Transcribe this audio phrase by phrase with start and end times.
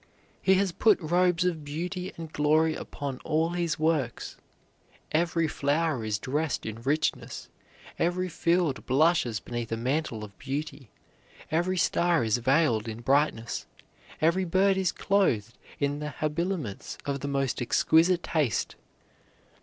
[0.41, 4.35] He has put robes of beauty and glory upon all his works.
[5.11, 7.49] Every flower is dressed in richness;
[7.99, 10.89] every field blushes beneath a mantle of beauty;
[11.51, 13.67] every star is veiled in brightness;
[14.19, 18.75] every bird is clothed in the habiliments of the most exquisite taste.